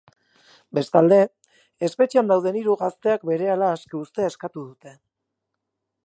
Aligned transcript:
Bestalde, 0.77 1.17
espetxean 1.87 2.31
dauden 2.31 2.57
hiru 2.61 2.77
gazteak 2.79 3.27
berehala 3.31 3.67
aske 3.75 3.97
uztea 3.99 4.31
eskatu 4.33 4.65
dute. 4.71 4.95